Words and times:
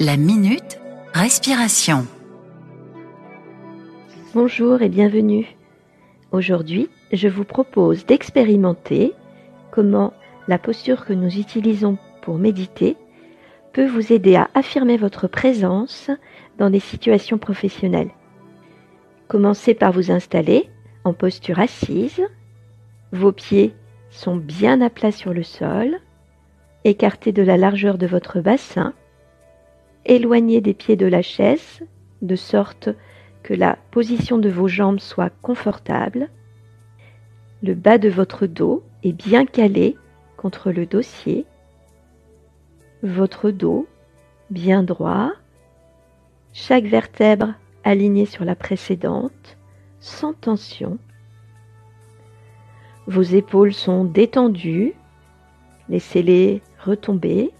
La 0.00 0.16
minute 0.16 0.78
respiration. 1.12 2.06
Bonjour 4.32 4.80
et 4.80 4.88
bienvenue. 4.88 5.56
Aujourd'hui, 6.30 6.88
je 7.12 7.26
vous 7.26 7.42
propose 7.42 8.06
d'expérimenter 8.06 9.12
comment 9.72 10.12
la 10.46 10.56
posture 10.56 11.04
que 11.04 11.12
nous 11.12 11.36
utilisons 11.36 11.98
pour 12.22 12.38
méditer 12.38 12.96
peut 13.72 13.88
vous 13.88 14.12
aider 14.12 14.36
à 14.36 14.48
affirmer 14.54 14.98
votre 14.98 15.26
présence 15.26 16.12
dans 16.58 16.70
des 16.70 16.78
situations 16.78 17.38
professionnelles. 17.38 18.12
Commencez 19.26 19.74
par 19.74 19.90
vous 19.90 20.12
installer 20.12 20.70
en 21.02 21.12
posture 21.12 21.58
assise. 21.58 22.22
Vos 23.10 23.32
pieds 23.32 23.74
sont 24.10 24.36
bien 24.36 24.80
à 24.80 24.90
plat 24.90 25.10
sur 25.10 25.34
le 25.34 25.42
sol, 25.42 25.98
écartés 26.84 27.32
de 27.32 27.42
la 27.42 27.56
largeur 27.56 27.98
de 27.98 28.06
votre 28.06 28.40
bassin, 28.40 28.94
éloignez 30.08 30.60
des 30.60 30.74
pieds 30.74 30.96
de 30.96 31.06
la 31.06 31.22
chaise 31.22 31.82
de 32.22 32.34
sorte 32.34 32.88
que 33.42 33.54
la 33.54 33.78
position 33.90 34.38
de 34.38 34.48
vos 34.48 34.66
jambes 34.66 34.98
soit 34.98 35.30
confortable. 35.42 36.28
Le 37.62 37.74
bas 37.74 37.98
de 37.98 38.08
votre 38.08 38.46
dos 38.46 38.82
est 39.04 39.12
bien 39.12 39.46
calé 39.46 39.96
contre 40.36 40.72
le 40.72 40.86
dossier. 40.86 41.46
Votre 43.02 43.50
dos 43.50 43.86
bien 44.50 44.82
droit. 44.82 45.32
Chaque 46.52 46.84
vertèbre 46.84 47.54
alignée 47.84 48.26
sur 48.26 48.44
la 48.44 48.56
précédente, 48.56 49.58
sans 50.00 50.32
tension. 50.32 50.98
Vos 53.06 53.22
épaules 53.22 53.72
sont 53.72 54.04
détendues. 54.04 54.94
Laissez-les 55.88 56.62
retomber. 56.84 57.52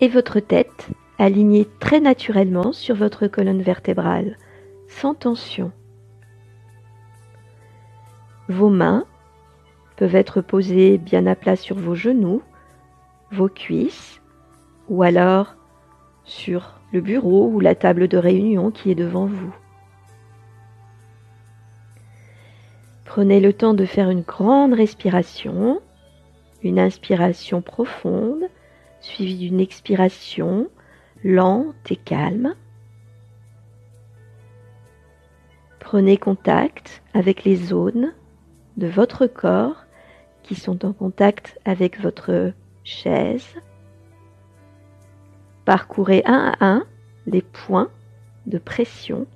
Et 0.00 0.08
votre 0.08 0.40
tête 0.40 0.88
alignée 1.18 1.66
très 1.80 2.00
naturellement 2.00 2.72
sur 2.72 2.94
votre 2.94 3.26
colonne 3.26 3.62
vertébrale, 3.62 4.36
sans 4.88 5.14
tension. 5.14 5.72
Vos 8.48 8.68
mains 8.68 9.06
peuvent 9.96 10.16
être 10.16 10.40
posées 10.40 10.98
bien 10.98 11.26
à 11.26 11.34
plat 11.34 11.56
sur 11.56 11.76
vos 11.76 11.94
genoux, 11.94 12.42
vos 13.30 13.48
cuisses, 13.48 14.20
ou 14.88 15.02
alors 15.02 15.54
sur 16.24 16.74
le 16.92 17.00
bureau 17.00 17.48
ou 17.48 17.60
la 17.60 17.74
table 17.74 18.08
de 18.08 18.18
réunion 18.18 18.70
qui 18.70 18.90
est 18.90 18.94
devant 18.94 19.26
vous. 19.26 19.54
Prenez 23.04 23.40
le 23.40 23.52
temps 23.52 23.74
de 23.74 23.84
faire 23.84 24.10
une 24.10 24.22
grande 24.22 24.74
respiration, 24.74 25.80
une 26.62 26.78
inspiration 26.78 27.62
profonde, 27.62 28.42
suivie 29.04 29.36
d'une 29.36 29.60
expiration 29.60 30.68
lente 31.22 31.90
et 31.90 31.96
calme. 31.96 32.54
Prenez 35.78 36.16
contact 36.16 37.02
avec 37.12 37.44
les 37.44 37.56
zones 37.56 38.14
de 38.78 38.86
votre 38.86 39.26
corps 39.26 39.84
qui 40.42 40.54
sont 40.54 40.84
en 40.86 40.92
contact 40.92 41.60
avec 41.66 42.00
votre 42.00 42.52
chaise. 42.82 43.54
Parcourez 45.66 46.22
un 46.24 46.54
à 46.58 46.66
un 46.66 46.86
les 47.26 47.42
points 47.42 47.90
de 48.46 48.58
pression, 48.58 49.26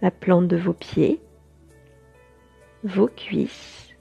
la 0.00 0.10
plante 0.10 0.48
de 0.48 0.56
vos 0.56 0.72
pieds, 0.72 1.20
vos 2.84 3.08
cuisses, 3.08 3.94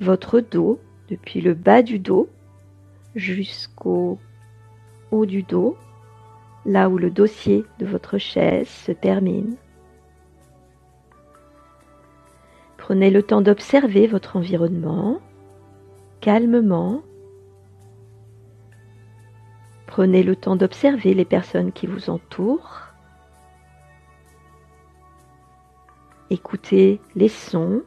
votre 0.00 0.40
dos 0.40 0.80
depuis 1.08 1.40
le 1.40 1.54
bas 1.54 1.82
du 1.82 1.98
dos 1.98 2.28
jusqu'au 3.14 4.18
haut 5.10 5.26
du 5.26 5.42
dos, 5.42 5.76
là 6.66 6.88
où 6.88 6.98
le 6.98 7.10
dossier 7.10 7.64
de 7.78 7.86
votre 7.86 8.18
chaise 8.18 8.68
se 8.68 8.92
termine. 8.92 9.56
Prenez 12.76 13.10
le 13.10 13.22
temps 13.22 13.40
d'observer 13.40 14.06
votre 14.06 14.36
environnement 14.36 15.20
calmement. 16.20 17.02
Prenez 19.86 20.22
le 20.22 20.36
temps 20.36 20.56
d'observer 20.56 21.14
les 21.14 21.24
personnes 21.24 21.72
qui 21.72 21.86
vous 21.86 22.10
entourent. 22.10 22.88
Écoutez 26.30 27.00
les 27.14 27.28
sons, 27.28 27.82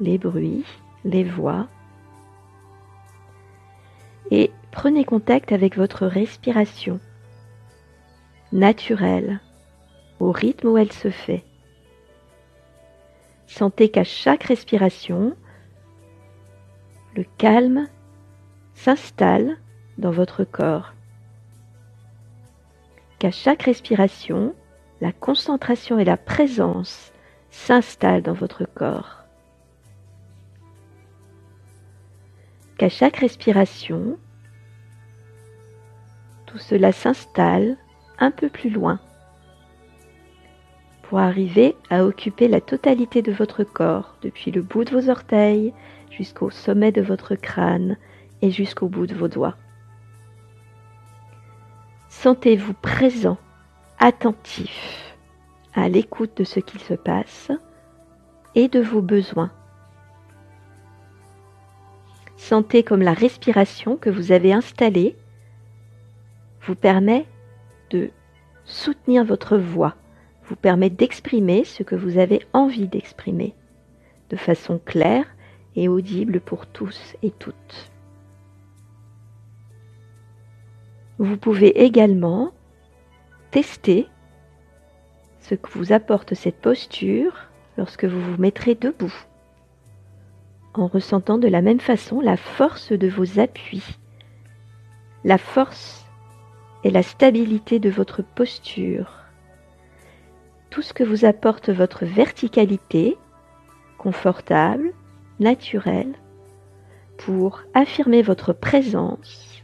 les 0.00 0.18
bruits, 0.18 0.64
les 1.04 1.24
voix. 1.24 1.68
Et 4.30 4.50
prenez 4.70 5.04
contact 5.04 5.52
avec 5.52 5.76
votre 5.76 6.06
respiration 6.06 7.00
naturelle, 8.52 9.40
au 10.18 10.32
rythme 10.32 10.68
où 10.68 10.78
elle 10.78 10.92
se 10.92 11.10
fait. 11.10 11.44
Sentez 13.46 13.90
qu'à 13.90 14.04
chaque 14.04 14.44
respiration, 14.44 15.34
le 17.16 17.24
calme 17.38 17.88
s'installe 18.74 19.58
dans 19.98 20.10
votre 20.10 20.44
corps. 20.44 20.94
Qu'à 23.18 23.30
chaque 23.30 23.64
respiration, 23.64 24.54
la 25.00 25.12
concentration 25.12 25.98
et 25.98 26.04
la 26.04 26.16
présence 26.16 27.12
s'installe 27.50 28.22
dans 28.22 28.32
votre 28.32 28.64
corps. 28.64 29.19
Qu'à 32.80 32.88
chaque 32.88 33.18
respiration, 33.18 34.16
tout 36.46 36.56
cela 36.56 36.92
s'installe 36.92 37.76
un 38.18 38.30
peu 38.30 38.48
plus 38.48 38.70
loin 38.70 38.98
pour 41.02 41.18
arriver 41.18 41.76
à 41.90 42.06
occuper 42.06 42.48
la 42.48 42.62
totalité 42.62 43.20
de 43.20 43.32
votre 43.32 43.64
corps, 43.64 44.16
depuis 44.22 44.50
le 44.50 44.62
bout 44.62 44.84
de 44.84 44.98
vos 44.98 45.10
orteils 45.10 45.74
jusqu'au 46.10 46.48
sommet 46.48 46.90
de 46.90 47.02
votre 47.02 47.34
crâne 47.34 47.98
et 48.40 48.50
jusqu'au 48.50 48.88
bout 48.88 49.06
de 49.06 49.14
vos 49.14 49.28
doigts. 49.28 49.56
Sentez-vous 52.08 52.72
présent, 52.72 53.36
attentif 53.98 55.14
à 55.74 55.90
l'écoute 55.90 56.34
de 56.34 56.44
ce 56.44 56.60
qu'il 56.60 56.80
se 56.80 56.94
passe 56.94 57.52
et 58.54 58.68
de 58.68 58.80
vos 58.80 59.02
besoins. 59.02 59.50
Sentez 62.40 62.82
comme 62.82 63.02
la 63.02 63.12
respiration 63.12 63.98
que 63.98 64.08
vous 64.08 64.32
avez 64.32 64.52
installée 64.52 65.14
vous 66.62 66.74
permet 66.74 67.26
de 67.90 68.10
soutenir 68.64 69.26
votre 69.26 69.58
voix, 69.58 69.94
vous 70.44 70.56
permet 70.56 70.88
d'exprimer 70.88 71.64
ce 71.64 71.82
que 71.82 71.94
vous 71.94 72.16
avez 72.16 72.40
envie 72.54 72.88
d'exprimer 72.88 73.54
de 74.30 74.36
façon 74.36 74.80
claire 74.84 75.26
et 75.76 75.86
audible 75.88 76.40
pour 76.40 76.66
tous 76.66 77.14
et 77.22 77.30
toutes. 77.30 77.92
Vous 81.18 81.36
pouvez 81.36 81.84
également 81.84 82.52
tester 83.50 84.08
ce 85.40 85.54
que 85.54 85.68
vous 85.72 85.92
apporte 85.92 86.34
cette 86.34 86.60
posture 86.60 87.50
lorsque 87.76 88.06
vous 88.06 88.20
vous 88.20 88.40
mettrez 88.40 88.74
debout, 88.74 89.14
en 90.74 90.86
ressentant 90.86 91.38
de 91.38 91.48
la 91.48 91.62
même 91.62 91.80
façon 91.80 92.20
la 92.20 92.36
force 92.36 92.92
de 92.92 93.08
vos 93.08 93.38
appuis, 93.38 93.98
la 95.24 95.38
force 95.38 96.06
et 96.84 96.90
la 96.90 97.02
stabilité 97.02 97.78
de 97.78 97.90
votre 97.90 98.22
posture, 98.22 99.24
tout 100.70 100.82
ce 100.82 100.94
que 100.94 101.04
vous 101.04 101.24
apporte 101.24 101.68
votre 101.70 102.04
verticalité, 102.04 103.18
confortable, 103.98 104.92
naturelle, 105.40 106.14
pour 107.18 107.62
affirmer 107.74 108.22
votre 108.22 108.52
présence, 108.52 109.62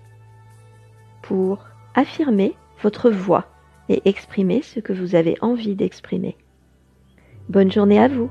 pour 1.23 1.65
affirmer 1.95 2.55
votre 2.83 3.11
voix 3.11 3.47
et 3.89 4.03
exprimer 4.05 4.63
ce 4.63 4.81
que 4.81 4.93
vous 4.93 5.15
avez 5.15 5.37
envie 5.41 5.75
d'exprimer. 5.75 6.37
Bonne 7.49 7.71
journée 7.71 8.01
à 8.01 8.09
vous 8.09 8.29